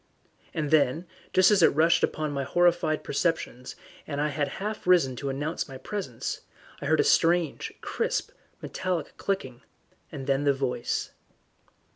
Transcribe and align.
And 0.51 0.71
then, 0.71 1.05
just 1.31 1.51
as 1.51 1.61
it 1.61 1.75
rushed 1.75 2.01
upon 2.03 2.31
my 2.31 2.43
horrified 2.43 3.03
perceptions, 3.03 3.75
and 4.07 4.19
I 4.19 4.29
had 4.29 4.47
half 4.57 4.87
risen 4.87 5.15
to 5.17 5.29
announce 5.29 5.67
my 5.69 5.77
presence, 5.77 6.41
I 6.81 6.87
heard 6.87 6.99
a 7.01 7.03
strange, 7.03 7.71
crisp, 7.81 8.31
metallic 8.63 9.15
clicking, 9.17 9.61
and 10.11 10.25
then 10.25 10.43
the 10.43 10.53
voice. 10.53 11.11